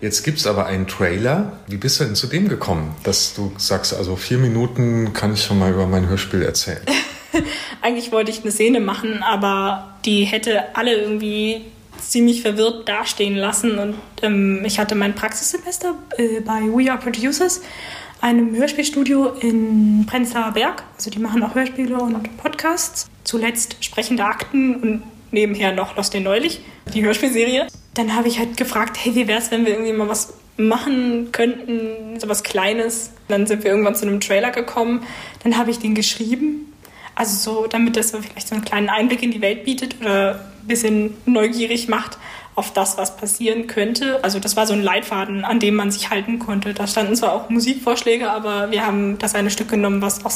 Jetzt 0.00 0.22
gibt 0.24 0.38
es 0.38 0.46
aber 0.46 0.66
einen 0.66 0.86
Trailer. 0.86 1.58
Wie 1.66 1.76
bist 1.76 2.00
du 2.00 2.04
denn 2.04 2.14
zu 2.14 2.26
dem 2.26 2.48
gekommen, 2.48 2.94
dass 3.02 3.34
du 3.34 3.52
sagst, 3.56 3.94
also 3.94 4.16
vier 4.16 4.38
Minuten 4.38 5.12
kann 5.12 5.32
ich 5.32 5.42
schon 5.42 5.58
mal 5.58 5.72
über 5.72 5.86
mein 5.86 6.08
Hörspiel 6.08 6.42
erzählen? 6.42 6.80
Eigentlich 7.82 8.12
wollte 8.12 8.30
ich 8.30 8.42
eine 8.42 8.50
Szene 8.50 8.80
machen, 8.80 9.22
aber 9.22 9.96
die 10.04 10.24
hätte 10.24 10.76
alle 10.76 10.94
irgendwie 10.94 11.62
ziemlich 12.00 12.42
verwirrt 12.42 12.88
dastehen 12.88 13.36
lassen. 13.36 13.78
Und 13.78 13.94
ähm, 14.22 14.62
ich 14.64 14.78
hatte 14.78 14.94
mein 14.94 15.14
Praxissemester 15.14 15.94
äh, 16.16 16.40
bei 16.40 16.60
We 16.62 16.90
Are 16.90 17.00
Producers, 17.00 17.62
einem 18.20 18.54
Hörspielstudio 18.54 19.32
in 19.40 20.06
Prenzlauer 20.06 20.52
Berg. 20.52 20.82
Also 20.96 21.10
die 21.10 21.18
machen 21.18 21.42
auch 21.42 21.54
Hörspiele 21.54 21.96
und 21.96 22.36
Podcasts. 22.36 23.08
Zuletzt 23.24 23.76
sprechende 23.80 24.24
Akten 24.24 24.76
und 24.76 25.02
nebenher 25.30 25.72
noch 25.72 25.96
Lost 25.96 26.14
in 26.14 26.22
Neulich, 26.22 26.60
die 26.94 27.04
Hörspielserie. 27.04 27.66
Dann 27.96 28.14
habe 28.14 28.28
ich 28.28 28.38
halt 28.38 28.56
gefragt, 28.56 28.98
hey, 29.00 29.14
wie 29.14 29.26
wäre 29.26 29.40
es, 29.40 29.50
wenn 29.50 29.64
wir 29.64 29.72
irgendwie 29.72 29.92
mal 29.92 30.08
was 30.08 30.34
machen 30.56 31.32
könnten, 31.32 32.18
so 32.18 32.28
was 32.28 32.42
Kleines. 32.42 33.10
Dann 33.28 33.46
sind 33.46 33.64
wir 33.64 33.70
irgendwann 33.70 33.94
zu 33.94 34.06
einem 34.06 34.20
Trailer 34.20 34.50
gekommen. 34.50 35.02
Dann 35.42 35.58
habe 35.58 35.70
ich 35.70 35.78
den 35.78 35.94
geschrieben. 35.94 36.72
Also 37.14 37.62
so, 37.62 37.66
damit 37.66 37.96
das 37.96 38.10
vielleicht 38.10 38.48
so 38.48 38.54
einen 38.54 38.64
kleinen 38.64 38.88
Einblick 38.88 39.22
in 39.22 39.30
die 39.30 39.40
Welt 39.40 39.64
bietet 39.64 39.96
oder 40.00 40.40
ein 40.62 40.66
bisschen 40.66 41.16
neugierig 41.24 41.88
macht 41.88 42.18
auf 42.54 42.72
das, 42.72 42.96
was 42.98 43.16
passieren 43.16 43.66
könnte. 43.66 44.22
Also 44.22 44.38
das 44.38 44.56
war 44.56 44.66
so 44.66 44.72
ein 44.72 44.82
Leitfaden, 44.82 45.44
an 45.44 45.60
dem 45.60 45.74
man 45.74 45.90
sich 45.90 46.10
halten 46.10 46.38
konnte. 46.38 46.74
Da 46.74 46.86
standen 46.86 47.16
zwar 47.16 47.32
auch 47.32 47.50
Musikvorschläge, 47.50 48.30
aber 48.30 48.70
wir 48.70 48.86
haben 48.86 49.18
das 49.18 49.34
eine 49.34 49.50
Stück 49.50 49.68
genommen, 49.68 50.02
was 50.02 50.24
auch 50.24 50.32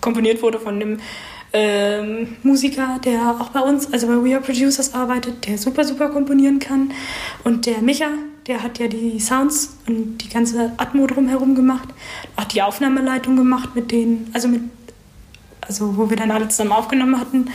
komponiert 0.00 0.42
wurde 0.42 0.60
von 0.60 0.80
dem 0.80 1.00
ähm, 1.52 2.36
Musiker, 2.42 2.98
der 3.04 3.36
auch 3.40 3.50
bei 3.50 3.60
uns, 3.60 3.92
also 3.92 4.06
bei 4.06 4.22
We 4.22 4.34
Are 4.34 4.42
Producers 4.42 4.94
arbeitet, 4.94 5.46
der 5.46 5.58
super, 5.58 5.84
super 5.84 6.08
komponieren 6.08 6.58
kann. 6.58 6.92
Und 7.44 7.66
der 7.66 7.80
Micha, 7.80 8.08
der 8.46 8.62
hat 8.62 8.78
ja 8.78 8.88
die 8.88 9.18
Sounds 9.18 9.76
und 9.86 10.18
die 10.18 10.28
ganze 10.28 10.72
Atmo 10.76 11.06
drumherum 11.06 11.54
gemacht, 11.54 11.88
auch 12.36 12.44
die 12.44 12.62
Aufnahmeleitung 12.62 13.36
gemacht 13.36 13.74
mit 13.74 13.90
denen, 13.90 14.30
also 14.34 14.48
mit, 14.48 14.62
also 15.60 15.96
wo 15.96 16.10
wir 16.10 16.16
dann 16.16 16.30
alle 16.30 16.48
zusammen 16.48 16.72
aufgenommen 16.72 17.18
hatten. 17.18 17.50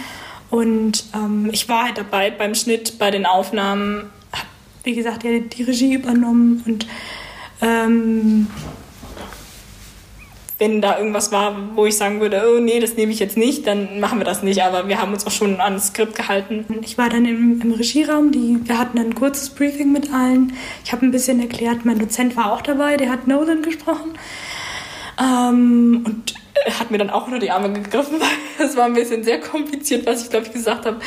Und 0.49 1.05
ähm, 1.15 1.49
ich 1.51 1.67
war 1.67 1.85
halt 1.85 1.97
dabei 1.97 2.29
beim 2.29 2.53
Schnitt, 2.53 2.99
bei 2.99 3.09
den 3.09 3.25
Aufnahmen, 3.25 4.05
habe, 4.31 4.47
wie 4.83 4.93
gesagt, 4.93 5.23
ja, 5.23 5.39
die 5.39 5.63
Regie 5.63 5.95
übernommen 5.95 6.63
und 6.65 6.87
ähm, 7.61 8.47
wenn 10.59 10.81
da 10.81 10.97
irgendwas 10.97 11.31
war, 11.31 11.55
wo 11.75 11.85
ich 11.85 11.97
sagen 11.97 12.19
würde, 12.21 12.43
oh 12.47 12.59
nee, 12.59 12.79
das 12.79 12.95
nehme 12.95 13.11
ich 13.11 13.19
jetzt 13.19 13.37
nicht, 13.37 13.65
dann 13.67 13.99
machen 13.99 14.19
wir 14.19 14.25
das 14.25 14.43
nicht. 14.43 14.63
Aber 14.63 14.87
wir 14.87 14.99
haben 14.99 15.13
uns 15.13 15.25
auch 15.25 15.31
schon 15.31 15.59
an 15.59 15.73
das 15.73 15.87
Skript 15.87 16.15
gehalten. 16.15 16.65
Ich 16.81 16.97
war 16.97 17.09
dann 17.09 17.25
im, 17.25 17.61
im 17.61 17.71
Regieraum, 17.71 18.31
die, 18.31 18.57
wir 18.63 18.77
hatten 18.77 18.99
ein 18.99 19.15
kurzes 19.15 19.49
Briefing 19.49 19.91
mit 19.91 20.13
allen. 20.13 20.53
Ich 20.85 20.91
habe 20.91 21.05
ein 21.05 21.11
bisschen 21.11 21.39
erklärt, 21.39 21.85
mein 21.85 21.99
Dozent 21.99 22.37
war 22.37 22.53
auch 22.53 22.61
dabei, 22.61 22.97
der 22.97 23.09
hat 23.09 23.27
Nolan 23.27 23.61
gesprochen. 23.61 24.13
Ähm, 25.19 26.03
und 26.05 26.33
hat 26.79 26.91
mir 26.91 26.97
dann 26.97 27.09
auch 27.09 27.25
unter 27.25 27.39
die 27.39 27.51
Arme 27.51 27.71
gegriffen, 27.73 28.19
weil 28.57 28.67
es 28.67 28.75
war 28.75 28.85
ein 28.85 28.93
bisschen 28.93 29.23
sehr 29.23 29.39
kompliziert, 29.39 30.05
was 30.05 30.23
ich 30.23 30.29
glaube 30.29 30.47
ich 30.47 30.53
gesagt 30.53 30.85
habe. 30.85 30.99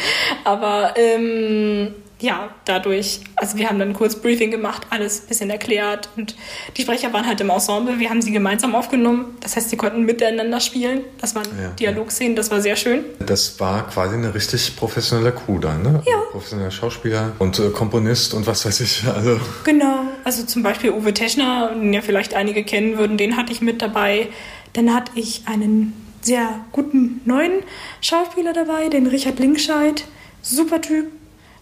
Aber 0.45 0.95
ähm, 0.97 1.95
ja, 2.19 2.49
dadurch, 2.65 3.21
also 3.37 3.59
wir 3.59 3.69
haben 3.69 3.79
dann 3.79 3.93
kurz 3.93 4.17
Briefing 4.17 4.51
gemacht, 4.51 4.87
alles 4.89 5.23
ein 5.23 5.29
bisschen 5.29 5.51
erklärt 5.51 6.09
und 6.17 6.35
die 6.77 6.83
Sprecher 6.83 7.13
waren 7.13 7.27
halt 7.27 7.41
im 7.43 7.51
Ensemble, 7.51 7.99
wir 7.99 8.09
haben 8.09 8.23
sie 8.23 8.33
gemeinsam 8.33 8.75
aufgenommen, 8.75 9.37
das 9.41 9.57
heißt, 9.57 9.69
sie 9.69 9.77
konnten 9.77 10.05
miteinander 10.05 10.61
spielen, 10.61 11.03
das 11.21 11.35
waren 11.35 11.47
ja, 11.61 11.69
Dialogszenen, 11.71 12.35
das 12.35 12.51
war 12.51 12.63
sehr 12.63 12.77
schön. 12.77 13.05
Das 13.19 13.61
war 13.61 13.87
quasi 13.89 14.15
eine 14.15 14.35
richtig 14.35 14.77
professionelle 14.77 15.33
Crew 15.33 15.59
da, 15.59 15.77
ne? 15.77 16.03
Ja. 16.07 16.17
Professioneller 16.31 16.71
Schauspieler 16.71 17.33
und 17.39 17.59
äh, 17.59 17.69
Komponist 17.69 18.33
und 18.33 18.47
was 18.47 18.65
weiß 18.65 18.81
ich, 18.81 19.05
also. 19.05 19.39
Genau, 19.65 20.01
also 20.25 20.45
zum 20.45 20.63
Beispiel 20.63 20.93
Uwe 20.93 21.13
Teschner, 21.13 21.73
den 21.75 21.93
ja 21.93 22.01
vielleicht 22.01 22.33
einige 22.33 22.65
kennen 22.65 22.97
würden, 22.97 23.19
den 23.19 23.37
hatte 23.37 23.53
ich 23.53 23.61
mit 23.61 23.83
dabei, 23.83 24.29
dann 24.73 24.95
hatte 24.95 25.13
ich 25.17 25.43
einen 25.45 25.93
sehr 26.23 26.49
guten 26.73 27.21
neuen 27.27 27.63
Schauspieler 28.01 28.55
dabei, 28.55 28.89
den 28.89 29.07
Richard 29.07 29.39
Linkscheid, 29.39 30.05
super 30.43 30.81
Typ, 30.81 31.07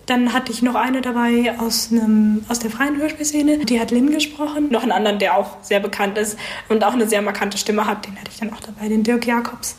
dann 0.07 0.33
hatte 0.33 0.53
ich 0.53 0.63
noch 0.63 0.75
eine 0.75 1.01
dabei 1.01 1.55
aus, 1.59 1.89
einem, 1.91 2.45
aus 2.49 2.59
der 2.59 2.71
freien 2.71 2.97
Hörspielszene, 2.97 3.65
die 3.65 3.81
hat 3.81 3.91
Lynn 3.91 4.11
gesprochen. 4.11 4.69
Noch 4.71 4.83
einen 4.83 4.93
anderen, 4.93 5.19
der 5.19 5.37
auch 5.37 5.57
sehr 5.63 5.81
bekannt 5.81 6.19
ist 6.19 6.39
und 6.69 6.85
auch 6.85 6.93
eine 6.93 7.09
sehr 7.09 7.23
markante 7.23 7.57
Stimme 7.57 7.87
hat, 7.87 8.07
den 8.07 8.17
hatte 8.17 8.31
ich 8.31 8.39
dann 8.39 8.53
auch 8.53 8.61
dabei, 8.61 8.89
den 8.89 9.03
Dirk 9.03 9.27
Jakobs. 9.27 9.77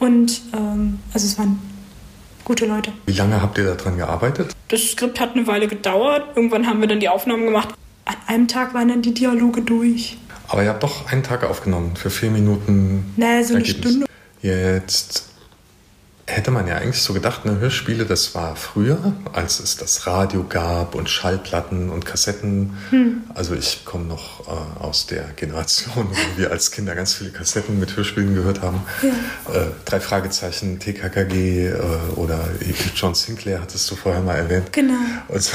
Und 0.00 0.40
ähm, 0.54 0.98
also 1.12 1.26
es 1.26 1.38
waren 1.38 1.58
gute 2.44 2.66
Leute. 2.66 2.92
Wie 3.06 3.12
lange 3.12 3.40
habt 3.40 3.58
ihr 3.58 3.74
daran 3.74 3.96
gearbeitet? 3.96 4.54
Das 4.68 4.82
Skript 4.82 5.20
hat 5.20 5.34
eine 5.34 5.46
Weile 5.46 5.68
gedauert. 5.68 6.36
Irgendwann 6.36 6.66
haben 6.66 6.80
wir 6.80 6.88
dann 6.88 7.00
die 7.00 7.08
Aufnahmen 7.08 7.44
gemacht. 7.44 7.68
An 8.04 8.16
einem 8.26 8.48
Tag 8.48 8.74
waren 8.74 8.88
dann 8.88 9.02
die 9.02 9.14
Dialoge 9.14 9.62
durch. 9.62 10.16
Aber 10.48 10.62
ihr 10.62 10.70
habt 10.70 10.82
doch 10.82 11.10
einen 11.12 11.22
Tag 11.22 11.44
aufgenommen 11.44 11.94
für 11.94 12.10
vier 12.10 12.30
Minuten. 12.30 13.12
Naja, 13.16 13.44
so 13.44 13.54
eine 13.54 13.64
Ergebnis. 13.64 13.92
Stunde. 13.92 14.06
Jetzt 14.40 15.27
hätte 16.28 16.50
man 16.50 16.66
ja 16.66 16.76
eigentlich 16.76 17.02
so 17.02 17.14
gedacht, 17.14 17.46
ne, 17.46 17.58
Hörspiele, 17.58 18.04
das 18.04 18.34
war 18.34 18.54
früher, 18.54 19.14
als 19.32 19.60
es 19.60 19.78
das 19.78 20.06
Radio 20.06 20.44
gab 20.46 20.94
und 20.94 21.08
Schallplatten 21.08 21.88
und 21.88 22.04
Kassetten. 22.04 22.76
Hm. 22.90 23.22
Also 23.34 23.54
ich 23.54 23.86
komme 23.86 24.04
noch 24.04 24.46
äh, 24.46 24.82
aus 24.82 25.06
der 25.06 25.24
Generation, 25.36 26.06
wo 26.10 26.38
wir 26.38 26.50
als 26.50 26.70
Kinder 26.70 26.94
ganz 26.94 27.14
viele 27.14 27.30
Kassetten 27.30 27.80
mit 27.80 27.96
Hörspielen 27.96 28.34
gehört 28.34 28.60
haben. 28.60 28.82
Ja. 29.02 29.08
Äh, 29.54 29.66
drei 29.86 30.00
Fragezeichen, 30.00 30.78
TKKG 30.78 31.68
äh, 31.68 31.74
oder 32.16 32.38
John 32.94 33.14
Sinclair 33.14 33.62
hattest 33.62 33.90
du 33.90 33.96
vorher 33.96 34.20
mal 34.20 34.36
erwähnt. 34.36 34.70
Genau. 34.72 34.94
Und, 35.28 35.42
so. 35.42 35.54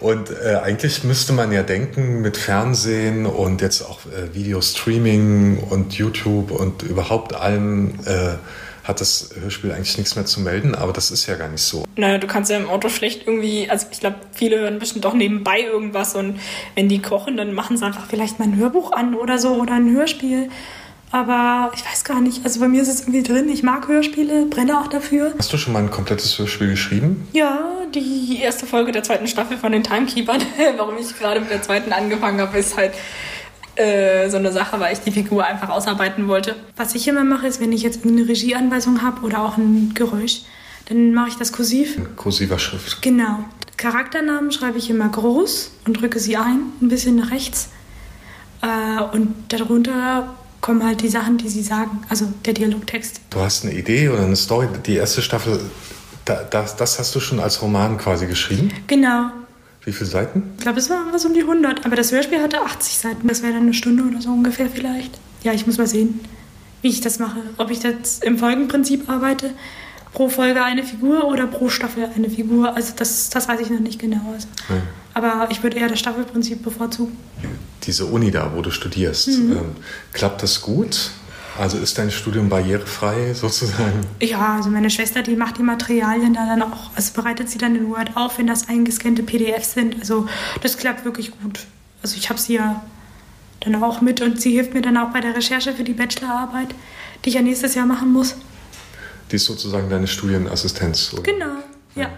und 0.00 0.30
äh, 0.30 0.56
eigentlich 0.56 1.04
müsste 1.04 1.32
man 1.32 1.50
ja 1.52 1.62
denken, 1.62 2.20
mit 2.20 2.36
Fernsehen 2.36 3.24
und 3.24 3.62
jetzt 3.62 3.80
auch 3.80 4.00
äh, 4.06 4.34
Videostreaming 4.34 5.58
und 5.58 5.94
YouTube 5.94 6.50
und 6.50 6.82
überhaupt 6.82 7.34
allem 7.34 7.94
äh, 8.04 8.34
hat 8.84 9.00
das 9.00 9.30
Hörspiel 9.40 9.72
eigentlich 9.72 9.96
nichts 9.96 10.14
mehr 10.14 10.26
zu 10.26 10.40
melden, 10.40 10.74
aber 10.74 10.92
das 10.92 11.10
ist 11.10 11.26
ja 11.26 11.34
gar 11.36 11.48
nicht 11.48 11.62
so. 11.62 11.84
Naja, 11.96 12.18
du 12.18 12.26
kannst 12.26 12.50
ja 12.50 12.58
im 12.58 12.68
Auto 12.68 12.90
schlecht 12.90 13.26
irgendwie, 13.26 13.68
also 13.68 13.86
ich 13.90 14.00
glaube, 14.00 14.16
viele 14.32 14.58
hören 14.60 14.78
bestimmt 14.78 15.04
doch 15.04 15.14
nebenbei 15.14 15.60
irgendwas 15.60 16.14
und 16.14 16.38
wenn 16.74 16.88
die 16.88 17.00
kochen, 17.00 17.36
dann 17.36 17.54
machen 17.54 17.76
sie 17.78 17.84
einfach 17.84 18.06
vielleicht 18.06 18.38
mal 18.38 18.46
ein 18.46 18.56
Hörbuch 18.56 18.92
an 18.92 19.14
oder 19.14 19.38
so 19.38 19.54
oder 19.54 19.74
ein 19.74 19.90
Hörspiel. 19.90 20.50
Aber 21.10 21.70
ich 21.76 21.84
weiß 21.86 22.02
gar 22.02 22.20
nicht, 22.20 22.44
also 22.44 22.58
bei 22.58 22.66
mir 22.66 22.82
ist 22.82 22.88
es 22.88 23.02
irgendwie 23.02 23.22
drin, 23.22 23.48
ich 23.48 23.62
mag 23.62 23.86
Hörspiele, 23.86 24.46
brenne 24.46 24.80
auch 24.80 24.88
dafür. 24.88 25.32
Hast 25.38 25.52
du 25.52 25.56
schon 25.56 25.72
mal 25.72 25.80
ein 25.80 25.90
komplettes 25.92 26.36
Hörspiel 26.36 26.70
geschrieben? 26.70 27.28
Ja, 27.32 27.70
die 27.94 28.40
erste 28.42 28.66
Folge 28.66 28.90
der 28.90 29.04
zweiten 29.04 29.28
Staffel 29.28 29.56
von 29.56 29.70
den 29.70 29.84
Timekeepern, 29.84 30.42
warum 30.76 30.98
ich 30.98 31.16
gerade 31.16 31.40
mit 31.40 31.50
der 31.50 31.62
zweiten 31.62 31.92
angefangen 31.92 32.40
habe, 32.40 32.58
ist 32.58 32.76
halt 32.76 32.94
äh, 33.76 34.28
so 34.30 34.36
eine 34.36 34.52
Sache, 34.52 34.78
weil 34.80 34.92
ich 34.92 35.00
die 35.00 35.10
Figur 35.10 35.44
einfach 35.44 35.68
ausarbeiten 35.68 36.28
wollte. 36.28 36.54
Was 36.76 36.94
ich 36.94 37.06
immer 37.08 37.24
mache, 37.24 37.46
ist, 37.46 37.60
wenn 37.60 37.72
ich 37.72 37.82
jetzt 37.82 38.04
eine 38.04 38.26
Regieanweisung 38.26 39.02
habe 39.02 39.22
oder 39.22 39.42
auch 39.44 39.56
ein 39.56 39.92
Geräusch, 39.94 40.42
dann 40.88 41.14
mache 41.14 41.30
ich 41.30 41.36
das 41.36 41.52
kursiv. 41.52 41.98
Kursiver 42.16 42.58
Schrift. 42.58 43.02
Genau. 43.02 43.44
Charakternamen 43.76 44.52
schreibe 44.52 44.78
ich 44.78 44.90
immer 44.90 45.08
groß 45.08 45.72
und 45.86 46.00
drücke 46.00 46.18
sie 46.18 46.36
ein, 46.36 46.60
ein 46.80 46.88
bisschen 46.88 47.16
nach 47.16 47.30
rechts. 47.30 47.70
Äh, 48.62 49.02
und 49.16 49.34
darunter 49.48 50.34
kommen 50.60 50.84
halt 50.84 51.02
die 51.02 51.08
Sachen, 51.08 51.36
die 51.36 51.48
sie 51.48 51.62
sagen, 51.62 52.02
also 52.08 52.26
der 52.44 52.54
Dialogtext. 52.54 53.20
Du 53.30 53.40
hast 53.40 53.64
eine 53.64 53.74
Idee 53.74 54.08
oder 54.08 54.24
eine 54.24 54.36
Story. 54.36 54.68
Die 54.86 54.96
erste 54.96 55.20
Staffel, 55.20 55.60
da, 56.24 56.42
das, 56.42 56.76
das 56.76 56.98
hast 56.98 57.14
du 57.14 57.20
schon 57.20 57.40
als 57.40 57.60
Roman 57.60 57.98
quasi 57.98 58.26
geschrieben. 58.26 58.72
Genau. 58.86 59.30
Wie 59.84 59.92
viele 59.92 60.08
Seiten? 60.08 60.42
Ich 60.56 60.62
glaube, 60.62 60.78
es 60.78 60.88
waren 60.90 61.12
was 61.12 61.24
um 61.24 61.34
die 61.34 61.40
100, 61.42 61.84
aber 61.84 61.96
das 61.96 62.10
Hörspiel 62.12 62.40
hatte 62.40 62.60
80 62.62 62.98
Seiten. 62.98 63.28
Das 63.28 63.42
wäre 63.42 63.52
dann 63.52 63.62
eine 63.62 63.74
Stunde 63.74 64.04
oder 64.04 64.20
so 64.20 64.30
ungefähr 64.30 64.68
vielleicht. 64.70 65.18
Ja, 65.42 65.52
ich 65.52 65.66
muss 65.66 65.76
mal 65.78 65.86
sehen, 65.86 66.20
wie 66.82 66.88
ich 66.88 67.00
das 67.02 67.18
mache. 67.18 67.38
Ob 67.58 67.70
ich 67.70 67.80
das 67.80 68.20
im 68.20 68.38
Folgenprinzip 68.38 69.08
arbeite, 69.10 69.50
pro 70.14 70.28
Folge 70.30 70.62
eine 70.62 70.84
Figur 70.84 71.24
oder 71.28 71.46
pro 71.46 71.68
Staffel 71.68 72.08
eine 72.16 72.30
Figur. 72.30 72.74
Also 72.74 72.94
das, 72.96 73.28
das 73.30 73.46
weiß 73.48 73.60
ich 73.60 73.68
noch 73.70 73.80
nicht 73.80 73.98
genau. 73.98 74.32
Also. 74.32 74.46
Ja. 74.70 74.76
Aber 75.12 75.48
ich 75.50 75.62
würde 75.62 75.76
eher 75.76 75.88
das 75.88 75.98
Staffelprinzip 75.98 76.62
bevorzugen. 76.62 77.16
Diese 77.82 78.06
Uni 78.06 78.30
da, 78.30 78.52
wo 78.54 78.62
du 78.62 78.70
studierst, 78.70 79.28
Mhm. 79.28 79.52
ähm, 79.52 79.58
klappt 80.14 80.42
das 80.42 80.62
gut? 80.62 81.10
Also 81.58 81.78
ist 81.78 81.96
dein 81.98 82.10
Studium 82.10 82.48
barrierefrei 82.48 83.32
sozusagen? 83.34 84.00
Ja, 84.20 84.56
also 84.56 84.70
meine 84.70 84.90
Schwester, 84.90 85.22
die 85.22 85.36
macht 85.36 85.58
die 85.58 85.62
Materialien 85.62 86.34
da 86.34 86.46
dann 86.46 86.62
auch, 86.62 86.90
also 86.94 87.12
bereitet 87.14 87.48
sie 87.48 87.58
dann 87.58 87.76
in 87.76 87.88
Word 87.90 88.16
auf, 88.16 88.38
wenn 88.38 88.46
das 88.46 88.68
eingescannte 88.68 89.22
PDFs 89.22 89.74
sind. 89.74 89.96
Also 90.00 90.26
das 90.62 90.76
klappt 90.76 91.04
wirklich 91.04 91.30
gut. 91.42 91.60
Also 92.02 92.16
ich 92.16 92.28
habe 92.28 92.38
sie 92.40 92.54
ja 92.54 92.82
dann 93.60 93.82
auch 93.82 94.00
mit 94.00 94.20
und 94.20 94.40
sie 94.40 94.52
hilft 94.52 94.74
mir 94.74 94.82
dann 94.82 94.96
auch 94.96 95.10
bei 95.10 95.20
der 95.20 95.34
Recherche 95.36 95.72
für 95.72 95.84
die 95.84 95.94
Bachelorarbeit, 95.94 96.74
die 97.24 97.30
ich 97.30 97.34
ja 97.36 97.42
nächstes 97.42 97.74
Jahr 97.74 97.86
machen 97.86 98.12
muss. 98.12 98.36
Die 99.30 99.36
ist 99.36 99.46
sozusagen 99.46 99.88
deine 99.88 100.06
Studienassistenz. 100.06 101.12
Oder? 101.14 101.22
Genau, 101.22 101.54
ja. 101.94 102.10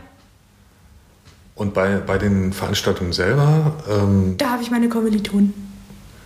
Und 1.54 1.72
bei, 1.72 1.98
bei 1.98 2.18
den 2.18 2.52
Veranstaltungen 2.52 3.12
selber, 3.12 3.76
ähm, 3.88 4.34
Da 4.36 4.50
habe 4.50 4.62
ich 4.62 4.70
meine 4.70 4.88
Kommilitonen, 4.88 5.54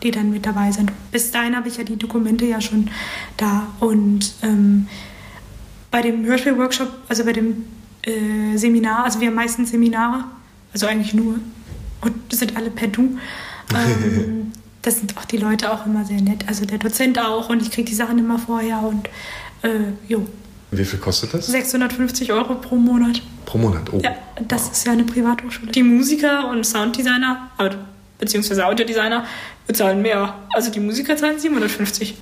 die 0.02 0.11
dann 0.11 0.30
mit 0.30 0.47
dabei 0.47 0.73
sind. 0.73 0.90
Bis 1.11 1.30
dahin 1.30 1.57
habe 1.57 1.69
ich 1.69 1.76
ja 1.76 1.85
die 1.85 1.97
Dokumente 1.97 2.45
ja 2.47 2.61
schon 2.61 2.88
da. 3.37 3.66
Und 3.80 4.33
ähm, 4.42 4.88
bei 5.90 6.02
dem 6.02 6.25
Hörspiel-Workshop, 6.25 6.88
also 7.09 7.25
bei 7.25 7.33
dem 7.33 7.64
äh, 8.02 8.57
Seminar, 8.57 9.04
also 9.04 9.21
wir 9.21 9.28
haben 9.28 9.35
meistens 9.35 9.71
Seminare, 9.71 10.25
also 10.73 10.87
eigentlich 10.87 11.14
nur. 11.14 11.37
und 12.00 12.14
sind 12.30 12.57
alle 12.57 12.71
per 12.71 12.88
Du. 12.88 13.19
Ähm, 13.73 14.50
das 14.83 14.99
sind 14.99 15.16
auch 15.16 15.25
die 15.25 15.37
Leute 15.37 15.73
auch 15.73 15.87
immer 15.87 16.04
sehr 16.04 16.21
nett. 16.21 16.45
Also 16.49 16.64
der 16.64 16.78
Dozent 16.78 17.21
auch 17.21 17.50
und 17.50 17.62
ich 17.62 17.71
kriege 17.71 17.88
die 17.88 17.95
Sachen 17.95 18.19
immer 18.19 18.37
vorher 18.37 18.80
und 18.83 19.09
äh, 19.62 19.92
jo. 20.09 20.26
Wie 20.73 20.85
viel 20.85 20.99
kostet 20.99 21.35
das? 21.35 21.47
650 21.47 22.33
Euro 22.33 22.57
pro 22.57 22.75
Monat. 22.75 23.23
Pro 23.45 23.59
Monat, 23.59 23.92
oh. 23.92 24.00
Ja, 24.02 24.16
das 24.47 24.71
ist 24.71 24.87
ja 24.87 24.92
eine 24.92 25.04
Privathochschule. 25.04 25.73
Die 25.73 25.83
Musiker 25.83 26.49
und 26.50 26.64
Sounddesigner, 26.64 27.50
also, 27.57 27.78
beziehungsweise 28.21 28.65
Audiodesigner, 28.67 29.25
bezahlen 29.67 30.03
mehr. 30.03 30.35
Also 30.55 30.71
die 30.71 30.81
Musiker 30.81 31.17
zahlen 31.17 31.39
750. 31.39 32.15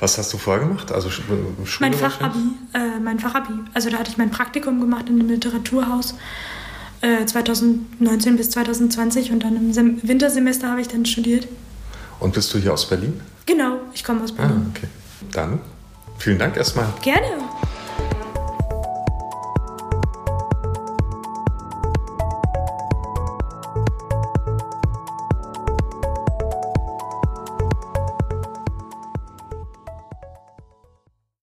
Was 0.00 0.18
hast 0.18 0.32
du 0.32 0.38
vorher 0.38 0.66
gemacht? 0.66 0.90
Also 0.92 1.08
äh, 1.08 1.12
Schule 1.66 1.90
Mein 1.90 1.94
Fachabi, 1.94 2.38
äh, 2.74 2.98
mein 3.02 3.18
Fachabi. 3.18 3.52
Also 3.72 3.88
da 3.90 3.98
hatte 3.98 4.10
ich 4.10 4.18
mein 4.18 4.30
Praktikum 4.30 4.80
gemacht 4.80 5.08
in 5.08 5.20
einem 5.20 5.28
Literaturhaus 5.30 6.14
äh, 7.02 7.24
2019 7.24 8.36
bis 8.36 8.50
2020 8.50 9.30
und 9.32 9.42
dann 9.44 9.56
im 9.56 9.72
Sem 9.72 10.00
Wintersemester 10.02 10.68
habe 10.70 10.80
ich 10.80 10.88
dann 10.88 11.06
studiert. 11.06 11.46
Und 12.18 12.34
bist 12.34 12.52
du 12.52 12.58
hier 12.58 12.72
aus 12.74 12.86
Berlin? 12.88 13.20
Genau, 13.46 13.78
ich 13.94 14.04
komme 14.04 14.22
aus 14.22 14.32
Ah, 14.36 14.42
Berlin. 14.42 14.72
okay. 14.74 14.86
Dann 15.32 15.60
vielen 16.18 16.38
Dank 16.38 16.56
erstmal. 16.56 16.86
Gerne. 17.00 17.26